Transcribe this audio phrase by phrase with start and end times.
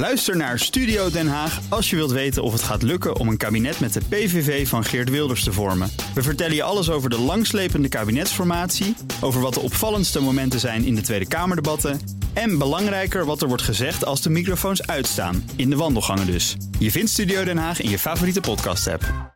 [0.00, 3.36] Luister naar Studio Den Haag als je wilt weten of het gaat lukken om een
[3.36, 5.90] kabinet met de PVV van Geert Wilders te vormen.
[6.14, 10.94] We vertellen je alles over de langslepende kabinetsformatie, over wat de opvallendste momenten zijn in
[10.94, 12.00] de Tweede Kamerdebatten
[12.32, 16.56] en belangrijker wat er wordt gezegd als de microfoons uitstaan, in de wandelgangen dus.
[16.78, 19.34] Je vindt Studio Den Haag in je favoriete podcast-app.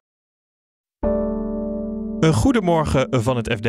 [2.21, 3.67] Een goedemorgen van het FD.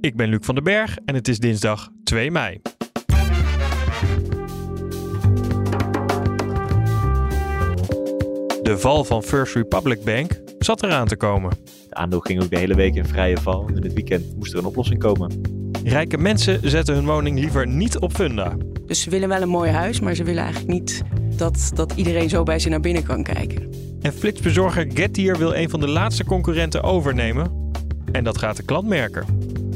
[0.00, 2.60] Ik ben Luc van den Berg en het is dinsdag 2 mei.
[8.72, 11.50] De val van First Republic Bank zat eraan te komen.
[11.50, 13.66] Het aandeel ging ook de hele week in vrije val.
[13.68, 15.40] En in het weekend moest er een oplossing komen.
[15.84, 18.56] Rijke mensen zetten hun woning liever niet op funda.
[18.86, 21.02] Dus ze willen wel een mooi huis, maar ze willen eigenlijk niet
[21.36, 23.70] dat, dat iedereen zo bij ze naar binnen kan kijken.
[24.02, 27.70] En flitsbezorger Getir wil een van de laatste concurrenten overnemen.
[28.12, 29.24] En dat gaat de klant merken.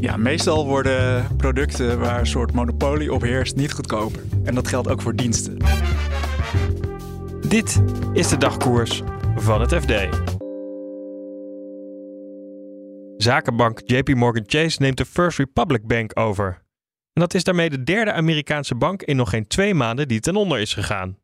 [0.00, 4.22] Ja, meestal worden producten waar een soort monopolie op heerst niet goedkoper.
[4.44, 5.56] En dat geldt ook voor diensten.
[7.48, 7.82] Dit
[8.12, 9.02] is de dagkoers
[9.36, 9.92] van het FD.
[13.16, 16.46] Zakenbank JP Morgan Chase neemt de First Republic Bank over.
[17.12, 20.36] En dat is daarmee de derde Amerikaanse bank in nog geen twee maanden die ten
[20.36, 21.18] onder is gegaan.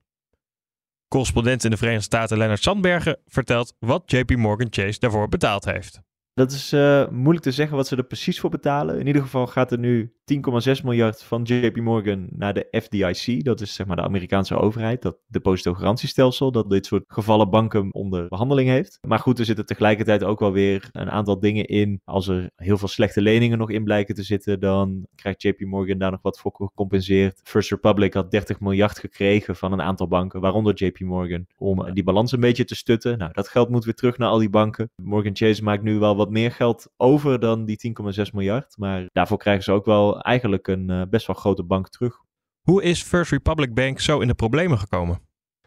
[1.09, 6.01] Correspondent in de Verenigde Staten Leonard Sandbergen vertelt wat JP Morgan Chase daarvoor betaald heeft.
[6.35, 8.99] Dat is uh, moeilijk te zeggen wat ze er precies voor betalen.
[8.99, 13.45] In ieder geval gaat er nu 10,6 miljard van JP Morgan naar de FDIC.
[13.45, 18.29] Dat is zeg maar de Amerikaanse overheid, dat depositogarantiestelsel, dat dit soort gevallen banken onder
[18.29, 18.99] behandeling heeft.
[19.07, 22.01] Maar goed, er zitten tegelijkertijd ook wel weer een aantal dingen in.
[22.05, 25.99] Als er heel veel slechte leningen nog in blijken te zitten, dan krijgt JP Morgan
[25.99, 27.41] daar nog wat voor gecompenseerd.
[27.45, 32.05] First Republic had 30 miljard gekregen van een aantal banken, waaronder JP Morgan, om die
[32.05, 33.19] balans een beetje te stutten.
[33.19, 34.91] Nou, dat geld moet weer terug naar al die banken.
[35.03, 39.39] Morgan Chase maakt nu wel wat meer geld over dan die 10,6 miljard, maar daarvoor
[39.39, 42.17] krijgen ze ook wel eigenlijk een uh, best wel grote bank terug.
[42.63, 45.21] Hoe is First Republic Bank zo in de problemen gekomen?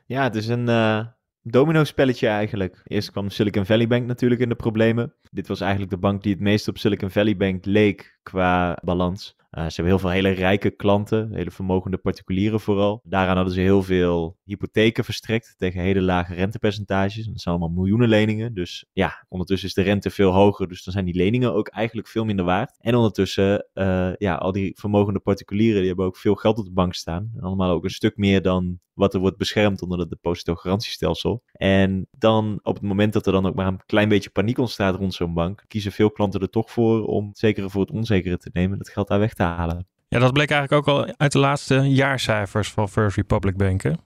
[0.05, 1.05] Ja, het is een uh,
[1.41, 2.81] domino-spelletje eigenlijk.
[2.83, 5.15] Eerst kwam Silicon Valley Bank natuurlijk in de problemen.
[5.31, 9.35] Dit was eigenlijk de bank die het meest op Silicon Valley Bank leek qua balans.
[9.57, 13.01] Uh, ze hebben heel veel hele rijke klanten, hele vermogende particulieren vooral.
[13.03, 17.25] Daaraan hadden ze heel veel hypotheken verstrekt tegen hele lage rentepercentages.
[17.25, 18.53] Dat zijn allemaal miljoenen leningen.
[18.53, 20.67] Dus ja, ondertussen is de rente veel hoger.
[20.67, 22.77] Dus dan zijn die leningen ook eigenlijk veel minder waard.
[22.79, 26.71] En ondertussen, uh, ja, al die vermogende particulieren, die hebben ook veel geld op de
[26.71, 27.31] bank staan.
[27.39, 31.43] Allemaal ook een stuk meer dan wat er wordt beschermd onder het depositogarantiestelsel.
[31.51, 34.95] En dan op het moment dat er dan ook maar een klein beetje paniek ontstaat
[34.95, 37.91] rond zo'n bank, kiezen veel klanten er toch voor om het zekere voor het
[38.23, 39.87] te nemen, dat geld daar weg te halen.
[40.07, 43.99] Ja, dat bleek eigenlijk ook al uit de laatste jaarcijfers van First Republic Banken.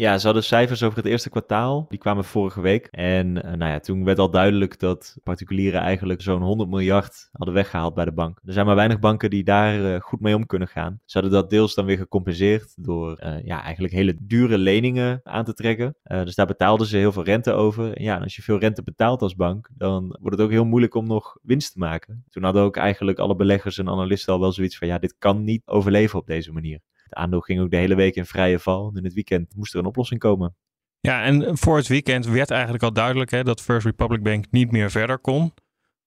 [0.00, 1.86] Ja, ze hadden cijfers over het eerste kwartaal.
[1.88, 2.86] Die kwamen vorige week.
[2.86, 7.54] En uh, nou ja, toen werd al duidelijk dat particulieren eigenlijk zo'n 100 miljard hadden
[7.54, 8.40] weggehaald bij de bank.
[8.44, 11.00] Er zijn maar weinig banken die daar uh, goed mee om kunnen gaan.
[11.04, 15.44] Ze hadden dat deels dan weer gecompenseerd door uh, ja, eigenlijk hele dure leningen aan
[15.44, 15.96] te trekken.
[16.02, 17.92] dus daar betaalden ze heel veel rente over.
[17.92, 20.64] En ja, en als je veel rente betaalt als bank, dan wordt het ook heel
[20.64, 22.24] moeilijk om nog winst te maken.
[22.30, 25.44] Toen hadden ook eigenlijk alle beleggers en analisten al wel zoiets van ja, dit kan
[25.44, 26.80] niet overleven op deze manier.
[27.08, 28.88] Het aandeel ging ook de hele week in vrije val.
[28.88, 30.56] En in het weekend moest er een oplossing komen.
[31.00, 34.70] Ja, en voor het weekend werd eigenlijk al duidelijk hè, dat First Republic Bank niet
[34.70, 35.52] meer verder kon.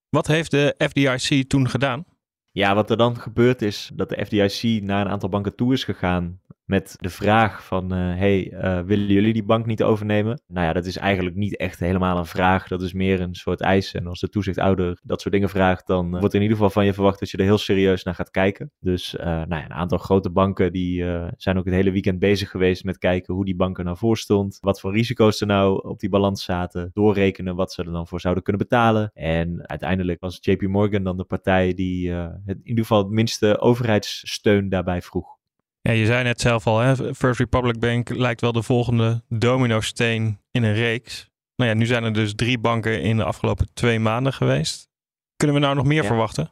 [0.09, 2.05] Wat heeft de FDIC toen gedaan?
[2.51, 5.83] Ja, wat er dan gebeurd is, dat de FDIC naar een aantal banken toe is
[5.83, 10.41] gegaan met de vraag van, uh, hey, uh, willen jullie die bank niet overnemen?
[10.47, 12.67] Nou ja, dat is eigenlijk niet echt helemaal een vraag.
[12.67, 13.93] Dat is meer een soort eis.
[13.93, 16.85] En als de toezichthouder dat soort dingen vraagt, dan uh, wordt in ieder geval van
[16.85, 18.71] je verwacht dat je er heel serieus naar gaat kijken.
[18.79, 21.05] Dus nou ja, een aantal grote banken die
[21.37, 24.17] zijn ook het hele weekend bezig geweest met kijken hoe die bank er nou voor
[24.17, 24.57] stond.
[24.59, 26.89] Wat voor risico's er nou op die balans zaten.
[26.93, 29.11] Doorrekenen wat ze er dan voor zouden kunnen betalen.
[29.13, 33.59] En uiteindelijk was JP Morgan dan de partij die het, in ieder geval het minste
[33.59, 35.39] overheidssteun daarbij vroeg.
[35.81, 37.15] Ja, je zei net zelf al, hè?
[37.15, 41.29] First Republic Bank lijkt wel de volgende domino-steen in een reeks.
[41.55, 44.89] Nou ja, nu zijn er dus drie banken in de afgelopen twee maanden geweest.
[45.35, 46.07] Kunnen we nou nog meer ja.
[46.07, 46.51] verwachten?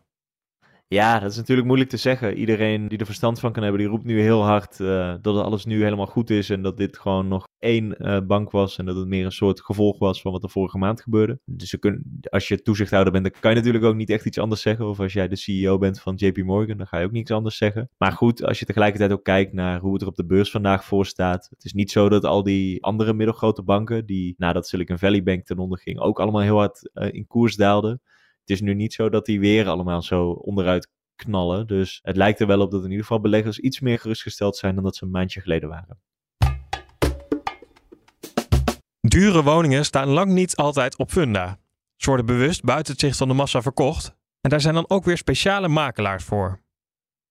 [0.88, 2.38] Ja, dat is natuurlijk moeilijk te zeggen.
[2.38, 5.66] Iedereen die er verstand van kan hebben, die roept nu heel hard uh, dat alles
[5.66, 8.96] nu helemaal goed is en dat dit gewoon nog één uh, bank was en dat
[8.96, 11.40] het meer een soort gevolg was van wat er vorige maand gebeurde.
[11.46, 14.62] Dus kun, als je toezichthouder bent, dan kan je natuurlijk ook niet echt iets anders
[14.62, 14.88] zeggen.
[14.88, 17.58] Of als jij de CEO bent van JP Morgan, dan ga je ook niets anders
[17.58, 17.90] zeggen.
[17.98, 20.86] Maar goed, als je tegelijkertijd ook kijkt naar hoe het er op de beurs vandaag
[20.86, 21.48] voor staat.
[21.50, 25.46] Het is niet zo dat al die andere middelgrote banken, die nadat Silicon Valley Bank
[25.46, 28.02] ten onder ging, ook allemaal heel hard uh, in koers daalden.
[28.40, 31.68] Het is nu niet zo dat die weer allemaal zo onderuit knallen.
[31.68, 34.76] Dus het lijkt er wel op dat in ieder geval beleggers iets meer gerustgesteld zijn
[34.76, 36.00] dan dat ze een maandje geleden waren.
[39.10, 41.60] Dure woningen staan lang niet altijd op funda.
[41.96, 44.16] Ze worden bewust buiten het zicht van de massa verkocht.
[44.42, 46.62] En daar zijn dan ook weer speciale makelaars voor.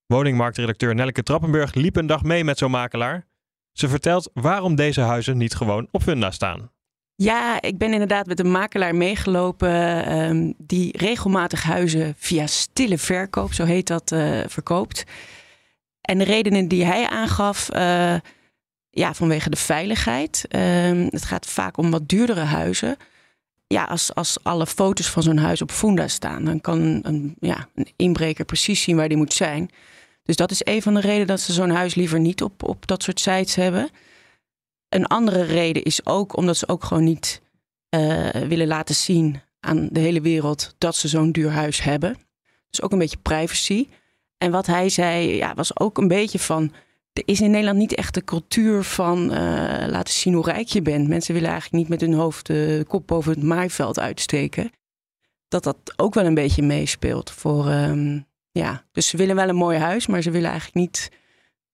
[0.07, 3.27] Woningmarktredacteur Nelleke Trappenburg liep een dag mee met zo'n makelaar.
[3.73, 6.71] Ze vertelt waarom deze huizen niet gewoon op Funda staan.
[7.15, 13.53] Ja, ik ben inderdaad met een makelaar meegelopen ehm, die regelmatig huizen via stille verkoop,
[13.53, 15.05] zo heet dat, eh, verkoopt.
[16.01, 18.15] En de redenen die hij aangaf, uh,
[18.99, 20.45] ja, vanwege de veiligheid.
[20.49, 22.97] Ehm, het gaat vaak om wat duurdere huizen.
[23.67, 27.69] Ja, als, als alle foto's van zo'n huis op Funda staan, dan kan een, ja,
[27.75, 29.71] een inbreker precies zien waar die moet zijn.
[30.23, 32.87] Dus dat is een van de redenen dat ze zo'n huis liever niet op, op
[32.87, 33.91] dat soort sites hebben.
[34.89, 37.41] Een andere reden is ook omdat ze ook gewoon niet
[37.94, 42.17] uh, willen laten zien aan de hele wereld dat ze zo'n duur huis hebben.
[42.71, 43.89] Dus ook een beetje privacy.
[44.39, 46.73] En wat hij zei, ja, was ook een beetje van.
[47.19, 49.38] Er is in Nederland niet echt de cultuur van uh,
[49.87, 51.09] laten zien hoe rijk je bent.
[51.09, 54.70] Mensen willen eigenlijk niet met hun hoofd de kop boven het maaiveld uitsteken.
[55.49, 57.70] Dat dat ook wel een beetje meespeelt voor.
[57.70, 61.11] Um, ja, dus ze willen wel een mooi huis, maar ze willen eigenlijk niet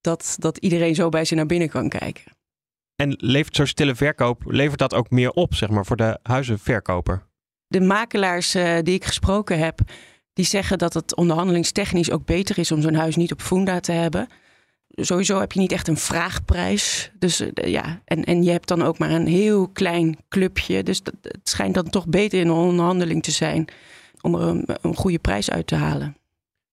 [0.01, 2.33] dat, dat iedereen zo bij ze naar binnen kan kijken.
[2.97, 7.27] En levert zo'n stille verkoop, levert dat ook meer op, zeg maar, voor de huizenverkoper?
[7.67, 9.81] De makelaars uh, die ik gesproken heb,
[10.33, 13.93] die zeggen dat het onderhandelingstechnisch ook beter is om zo'n huis niet op Funda te
[13.93, 14.29] hebben.
[14.97, 17.11] Sowieso heb je niet echt een vraagprijs.
[17.19, 20.83] Dus uh, ja, en, en je hebt dan ook maar een heel klein clubje.
[20.83, 23.69] Dus dat, het schijnt dan toch beter in een onderhandeling te zijn
[24.21, 26.17] om er een, een goede prijs uit te halen.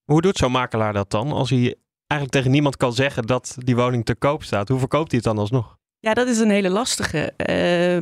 [0.03, 1.31] Hoe doet zo'n makelaar dat dan?
[1.31, 1.75] Als hij
[2.07, 5.27] eigenlijk tegen niemand kan zeggen dat die woning te koop staat, hoe verkoopt hij het
[5.27, 5.77] dan alsnog?
[6.00, 7.33] Ja, dat is een hele lastige.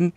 [0.01, 0.09] Uh,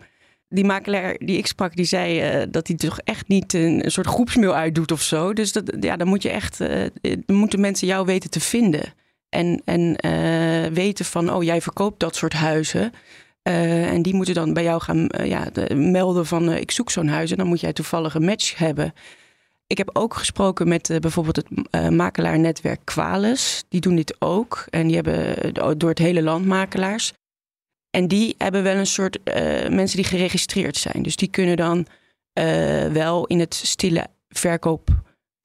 [0.49, 3.91] die makelaar die ik sprak, die zei uh, dat hij toch echt niet een, een,
[3.91, 5.33] soort groepsmail uitdoet of zo.
[5.33, 8.93] Dus dat, ja, dan moet je echt, uh, dan moeten mensen jou weten te vinden.
[9.33, 12.93] En, en uh, weten van, oh, jij verkoopt dat soort huizen.
[13.43, 17.31] en die moeten dan bij jou gaan ja, de, melden van, ik zoek zo'n huis.
[17.31, 18.93] En dan moet jij toevallig een match hebben.
[19.67, 23.63] Ik heb ook gesproken met bijvoorbeeld het makelaarnetwerk Qualis.
[23.69, 24.65] Die doen dit ook.
[24.69, 27.13] En die hebben door het hele land makelaars.
[27.89, 29.19] En die hebben wel een soort
[29.69, 31.03] mensen die geregistreerd zijn.
[31.03, 31.87] Dus die kunnen dan
[32.93, 34.07] wel in het stille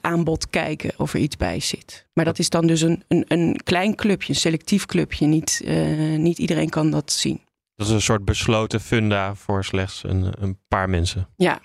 [0.00, 2.06] verkoopaanbod kijken of er iets bij zit.
[2.12, 5.26] Maar dat is dan dus een, een, een klein clubje, een selectief clubje.
[5.26, 7.40] Niet, uh, niet iedereen kan dat zien.
[7.74, 11.28] Dat is een soort besloten funda voor slechts een, een paar mensen.
[11.36, 11.60] Ja.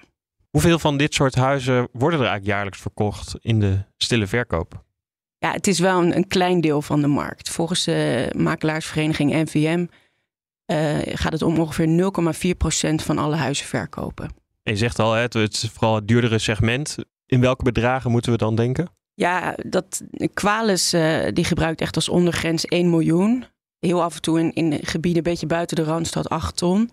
[0.49, 4.83] Hoeveel van dit soort huizen worden er eigenlijk jaarlijks verkocht in de stille verkoop?
[5.37, 7.49] Ja, het is wel een, een klein deel van de markt.
[7.49, 9.85] Volgens de makelaarsvereniging NVM
[10.71, 12.11] uh, gaat het om ongeveer
[12.91, 14.25] 0,4% van alle huizen verkopen.
[14.63, 16.97] En je zegt al, het is vooral het duurdere segment.
[17.25, 18.89] In welke bedragen moeten we dan denken?
[19.13, 20.01] Ja, dat
[20.33, 23.45] Qualis uh, die gebruikt echt als ondergrens 1 miljoen.
[23.79, 26.91] Heel af en toe in, in gebieden een beetje buiten de Randstad 8 ton.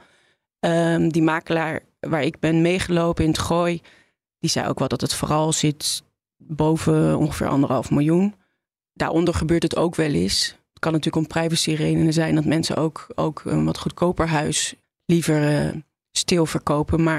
[0.60, 3.80] Um, die makelaar waar ik ben meegelopen in het Gooi,
[4.38, 6.02] die zei ook wel dat het vooral zit
[6.36, 8.34] boven ongeveer anderhalf miljoen.
[8.92, 13.06] Daaronder gebeurt het ook wel eens kan natuurlijk om privacy redenen zijn dat mensen ook,
[13.14, 14.74] ook een wat goedkoper huis
[15.04, 15.72] liever uh,
[16.12, 17.02] stil verkopen.
[17.02, 17.18] Maar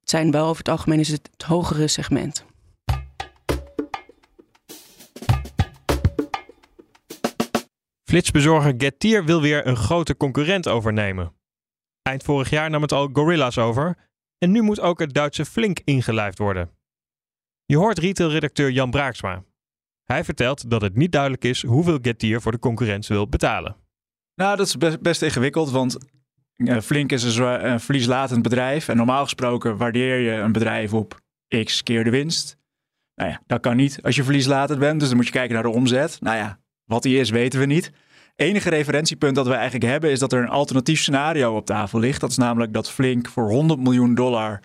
[0.00, 2.44] het zijn wel over het algemeen is het, het hogere segment.
[8.12, 11.32] Flitsbezorger Getir wil weer een grote concurrent overnemen.
[12.02, 13.96] Eind vorig jaar nam het al Gorilla's over
[14.38, 16.70] en nu moet ook het Duitse Flink ingelijfd worden.
[17.64, 19.44] Je hoort retailredacteur Jan Braaksma.
[20.04, 23.76] Hij vertelt dat het niet duidelijk is hoeveel Getir voor de concurrentie wil betalen.
[24.34, 25.98] Nou, dat is best, ingewikkeld, want
[26.56, 28.88] uh, Flink is een, een verlieslatend bedrijf.
[28.88, 31.20] En normaal gesproken waardeer je een bedrijf op
[31.64, 32.56] x keer de winst.
[33.14, 35.62] Nou ja, dat kan niet als je verlieslatend bent, dus dan moet je kijken naar
[35.62, 36.20] de omzet.
[36.20, 37.92] Nou ja, wat die is weten we niet.
[38.36, 42.20] Enige referentiepunt dat we eigenlijk hebben is dat er een alternatief scenario op tafel ligt.
[42.20, 44.60] Dat is namelijk dat Flink voor 100 miljoen dollar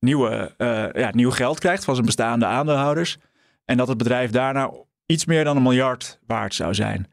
[0.00, 3.18] nieuwe, uh, ja, nieuw geld krijgt van zijn bestaande aandeelhouders.
[3.64, 4.70] En dat het bedrijf daarna
[5.06, 7.06] iets meer dan een miljard waard zou zijn.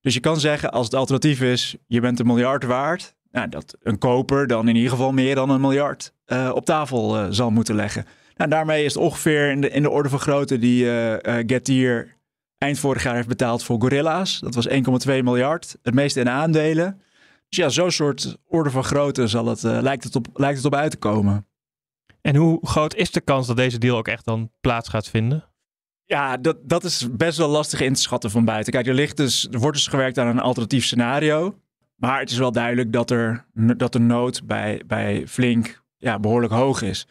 [0.00, 3.76] Dus je kan zeggen, als het alternatief is, je bent een miljard waard, nou, dat
[3.82, 7.50] een koper dan in ieder geval meer dan een miljard uh, op tafel uh, zal
[7.50, 8.06] moeten leggen.
[8.36, 11.14] Nou, daarmee is het ongeveer in de, in de orde van grootte die uh,
[11.46, 12.16] Getir
[12.60, 14.40] eind vorig jaar heeft betaald voor Gorilla's.
[14.40, 14.74] Dat was 1,2
[15.06, 17.00] miljard, het meeste in aandelen.
[17.48, 20.74] Dus ja, zo'n soort orde van grootte zal het, lijkt, het op, lijkt het op
[20.74, 21.46] uit te komen.
[22.20, 25.44] En hoe groot is de kans dat deze deal ook echt dan plaats gaat vinden?
[26.04, 28.72] Ja, dat, dat is best wel lastig in te schatten van buiten.
[28.72, 31.58] Kijk, er, ligt dus, er wordt dus gewerkt aan een alternatief scenario.
[31.96, 36.52] Maar het is wel duidelijk dat, er, dat de nood bij, bij Flink ja, behoorlijk
[36.52, 37.06] hoog is.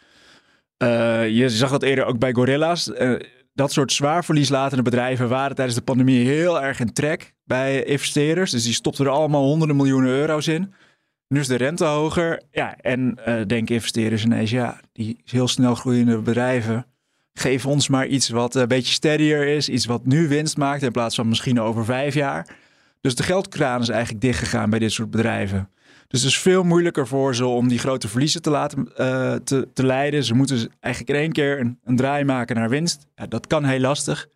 [0.83, 2.87] Uh, je zag dat eerder ook bij Gorilla's.
[2.87, 3.19] Uh,
[3.53, 8.51] dat soort zwaar verlieslatende bedrijven waren tijdens de pandemie heel erg in trek bij investeerders.
[8.51, 10.73] Dus die stopten er allemaal honderden miljoenen euro's in.
[11.27, 12.41] Nu is de rente hoger.
[12.51, 16.85] Ja, en uh, denken investeerders ineens, ja, die heel snel groeiende bedrijven
[17.39, 19.69] geef ons maar iets wat een beetje steadier is.
[19.69, 22.47] Iets wat nu winst maakt in plaats van misschien over vijf jaar.
[23.01, 25.69] Dus de geldkraan is eigenlijk dichtgegaan bij dit soort bedrijven.
[26.09, 29.67] Dus het is veel moeilijker voor ze om die grote verliezen te laten uh, te,
[29.73, 30.23] te leiden.
[30.23, 33.07] Ze moeten eigenlijk in één keer een, een draai maken naar winst.
[33.15, 34.27] Ja, dat kan heel lastig.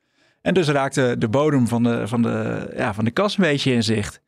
[0.42, 3.72] En dus raakte de bodem van de, van de, ja, van de kas een beetje
[3.72, 4.22] in zicht.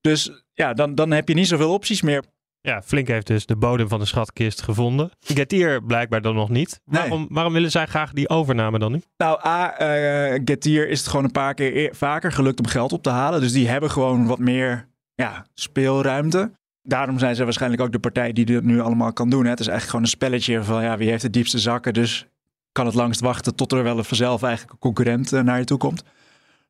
[0.00, 2.24] Dus ja, dan, dan heb je niet zoveel opties meer.
[2.60, 5.10] Ja, Flink heeft dus de bodem van de schatkist gevonden.
[5.20, 6.80] Getir blijkbaar dan nog niet.
[6.84, 9.08] Waarom, waarom willen zij graag die overname dan niet?
[9.16, 13.02] Nou, A, uh, Getir is het gewoon een paar keer vaker gelukt om geld op
[13.02, 13.40] te halen.
[13.40, 16.50] Dus die hebben gewoon wat meer ja, speelruimte.
[16.88, 19.44] Daarom zijn ze waarschijnlijk ook de partij die dit nu allemaal kan doen.
[19.44, 19.50] Hè.
[19.50, 21.94] Het is eigenlijk gewoon een spelletje van ja, wie heeft de diepste zakken.
[21.94, 22.26] Dus
[22.72, 25.78] kan het langst wachten tot er wel vanzelf eigenlijk een concurrent eh, naar je toe
[25.78, 26.02] komt.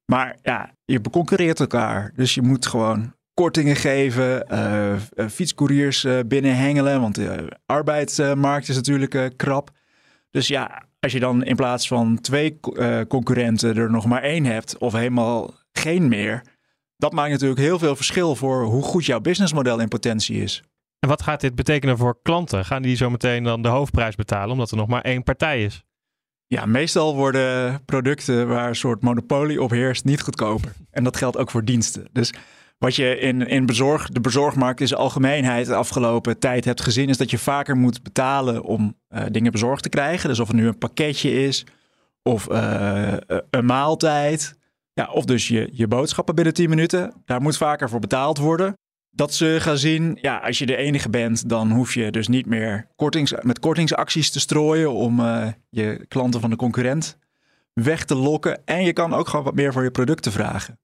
[0.05, 2.13] Maar ja, je beconcurreert elkaar.
[2.17, 9.71] Dus je moet gewoon kortingen geven, uh, fietscouriers binnenhengelen, want de arbeidsmarkt is natuurlijk krap.
[10.31, 12.61] Dus ja, als je dan in plaats van twee
[13.09, 16.43] concurrenten er nog maar één hebt, of helemaal geen meer,
[16.99, 20.63] dat maakt natuurlijk heel veel verschil voor hoe goed jouw businessmodel in potentie is.
[20.99, 22.65] En wat gaat dit betekenen voor klanten?
[22.65, 25.85] Gaan die zo meteen dan de hoofdprijs betalen omdat er nog maar één partij is?
[26.47, 30.73] Ja, meestal worden producten waar een soort monopolie op heerst niet goedkoper.
[30.91, 32.09] En dat geldt ook voor diensten.
[32.13, 32.33] Dus
[32.79, 37.09] wat je in, in bezorg, de bezorgmarkt in zijn algemeenheid de afgelopen tijd hebt gezien,
[37.09, 40.29] is dat je vaker moet betalen om uh, dingen bezorgd te krijgen.
[40.29, 41.67] Dus of het nu een pakketje is
[42.23, 43.13] of uh,
[43.51, 44.58] een maaltijd.
[44.99, 47.13] Ja, of dus je, je boodschappen binnen 10 minuten.
[47.25, 48.79] Daar moet vaker voor betaald worden
[49.11, 52.47] dat ze gaan zien, ja, als je de enige bent, dan hoef je dus niet
[52.47, 57.19] meer kortings, met kortingsacties te strooien om uh, je klanten van de concurrent
[57.73, 58.65] weg te lokken.
[58.65, 60.79] En je kan ook gewoon wat meer voor je producten vragen.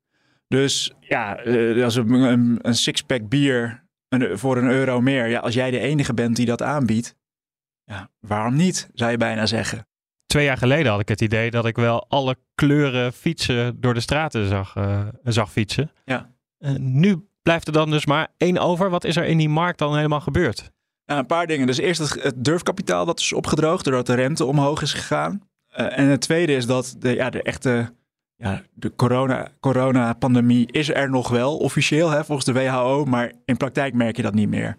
[0.48, 5.40] Dus ja, uh, als een, een, een sixpack bier een, voor een euro meer, ja,
[5.40, 7.16] als jij de enige bent die dat aanbiedt,
[7.84, 9.86] ja, waarom niet, zou je bijna zeggen.
[10.34, 14.00] Twee jaar geleden had ik het idee dat ik wel alle kleuren fietsen door de
[14.00, 15.90] straten zag, uh, zag fietsen.
[16.04, 16.30] Ja.
[16.78, 18.90] nu blijft er dan dus maar één over.
[18.90, 20.70] Wat is er in die markt dan helemaal gebeurd?
[21.04, 21.66] Ja, een paar dingen.
[21.66, 25.42] Dus eerst het, durfkapitaal dat is opgedroogd doordat de rente omhoog is gegaan.
[25.76, 27.92] Uh, en het tweede is dat de, ja, de echte
[28.36, 33.56] ja, de corona, corona-pandemie is er nog wel officieel hè, volgens de WHO, maar in
[33.56, 34.76] praktijk merk je dat niet meer.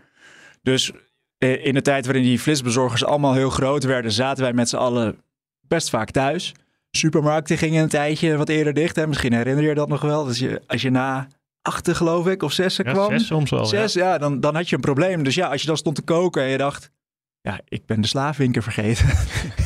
[0.62, 0.91] Dus
[1.38, 5.24] in de tijd waarin die flitsbezorgers allemaal heel groot werden, zaten wij met z'n allen
[5.67, 6.53] best vaak thuis.
[6.91, 8.95] Supermarkten gingen een tijdje wat eerder dicht.
[8.95, 9.07] Hè?
[9.07, 10.24] Misschien herinner je dat nog wel.
[10.24, 11.27] Dus je, als je na
[11.62, 13.10] achter, geloof ik, of zes ja, kwam.
[13.10, 13.65] Zes soms wel.
[13.65, 15.24] Zes, ja, dan, dan had je een probleem.
[15.24, 16.91] Dus ja, als je dan stond te koken en je dacht,
[17.41, 19.10] ja, ik ben de slaafwinker vergeten.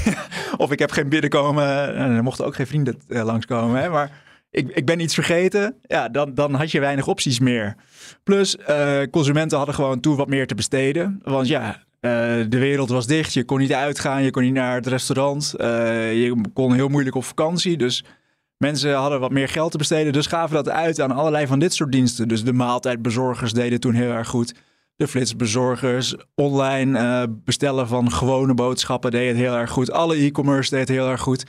[0.64, 1.96] of ik heb geen binnenkomen.
[1.96, 3.82] En eh, er mochten ook geen vrienden uh, langskomen.
[3.82, 4.12] Hè, maar
[4.52, 5.76] ik, ik ben iets vergeten.
[5.82, 7.76] Ja, dan, dan had je weinig opties meer.
[8.24, 11.20] Plus, uh, consumenten hadden gewoon toe wat meer te besteden.
[11.24, 13.34] Want ja, de wereld was dicht.
[13.34, 14.24] Je kon niet uitgaan.
[14.24, 15.54] Je kon niet naar het restaurant.
[15.58, 17.78] je kon heel moeilijk op vakantie.
[17.78, 18.04] Dus
[18.60, 21.74] Mensen hadden wat meer geld te besteden, dus gaven dat uit aan allerlei van dit
[21.74, 22.28] soort diensten.
[22.28, 24.54] Dus de maaltijdbezorgers deden toen heel erg goed.
[24.96, 29.92] De flitsbezorgers, online uh, bestellen van gewone boodschappen deed het heel erg goed.
[29.92, 31.46] Alle e-commerce deed het heel erg goed.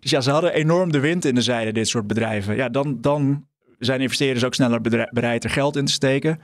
[0.00, 2.56] Dus ja, ze hadden enorm de wind in de zijde, dit soort bedrijven.
[2.56, 3.46] Ja, dan, dan
[3.78, 4.80] zijn investeerders ook sneller
[5.10, 6.40] bereid er geld in te steken.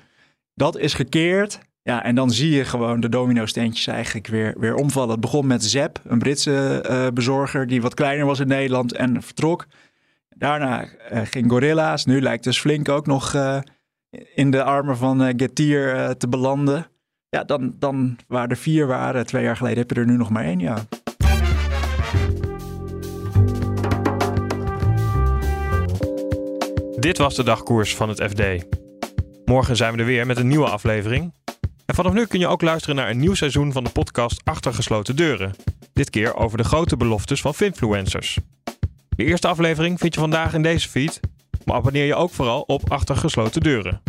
[0.54, 1.58] Dat is gekeerd.
[1.86, 5.10] Ja, en dan zie je gewoon de domino-steentjes eigenlijk weer, weer omvallen.
[5.10, 9.22] Het begon met Zep, een Britse uh, bezorger die wat kleiner was in Nederland en
[9.22, 9.66] vertrok.
[10.28, 12.04] Daarna uh, ging Gorilla's.
[12.04, 13.58] Nu lijkt dus Flink ook nog uh,
[14.34, 16.86] in de armen van Getir te belanden.
[17.28, 20.30] Ja, dan, dan waar er vier waren twee jaar geleden, heb je er nu nog
[20.30, 20.84] maar één, ja.
[26.98, 28.42] Dit was de dagkoers van het FD.
[29.44, 31.32] Morgen zijn we er weer met een nieuwe aflevering.
[31.86, 34.74] En vanaf nu kun je ook luisteren naar een nieuw seizoen van de podcast Achter
[34.74, 35.54] gesloten deuren.
[35.92, 38.38] Dit keer over de grote beloftes van finfluencers.
[39.08, 41.20] De eerste aflevering vind je vandaag in deze feed,
[41.64, 44.02] maar abonneer je ook vooral op Achter gesloten deuren.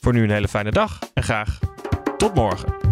[0.00, 1.58] Voor nu een hele fijne dag en graag
[2.16, 2.91] tot morgen.